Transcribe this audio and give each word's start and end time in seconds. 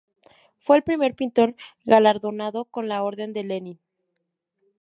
Fue 0.57 0.77
el 0.77 0.81
primer 0.81 1.13
pintor 1.13 1.53
galardonado 1.85 2.65
con 2.65 2.87
la 2.89 3.03
Orden 3.03 3.33
de 3.33 3.43
Lenin. 3.43 3.79